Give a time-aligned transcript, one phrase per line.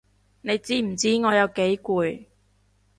[0.03, 0.03] 你
[0.57, 2.25] 知唔知我有幾攰？